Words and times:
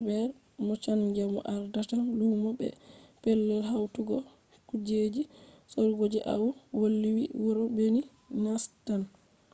albet 0.03 0.29
mochanga 0.67 1.23
mo 1.33 1.41
ardata 1.53 1.95
lumo 2.19 2.49
be 2.59 2.67
pellel 3.21 3.61
hautugo 3.69 4.15
kujeji 4.67 5.21
sorugo 5.71 6.05
je 6.13 6.19
au 6.33 6.45
woli 6.79 7.09
vi 7.17 7.25
wuro 7.41 7.63
binin 7.75 8.07
nastan 8.43 9.01